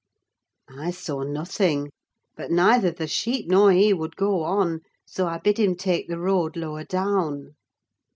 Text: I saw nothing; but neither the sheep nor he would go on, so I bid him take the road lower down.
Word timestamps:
I 0.75 0.89
saw 0.89 1.21
nothing; 1.21 1.91
but 2.35 2.49
neither 2.49 2.89
the 2.89 3.05
sheep 3.05 3.45
nor 3.47 3.71
he 3.71 3.93
would 3.93 4.15
go 4.15 4.41
on, 4.41 4.81
so 5.05 5.27
I 5.27 5.37
bid 5.37 5.59
him 5.59 5.75
take 5.75 6.07
the 6.07 6.17
road 6.17 6.57
lower 6.57 6.83
down. 6.83 7.53